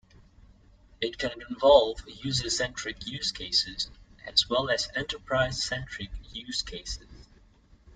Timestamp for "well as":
4.49-4.89